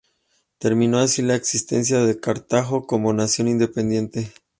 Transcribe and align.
Terminó 0.57 0.97
así 0.97 1.21
la 1.21 1.35
existencia 1.35 1.99
de 2.03 2.19
Cartago 2.19 2.87
como 2.87 3.13
nación 3.13 3.47
independiente. 3.49 4.31